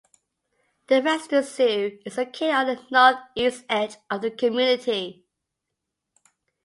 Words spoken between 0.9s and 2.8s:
Reston Zoo is located on